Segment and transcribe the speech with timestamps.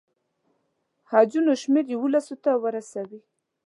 [1.11, 3.19] حجونو شمېر یوولسو ته ورسوي.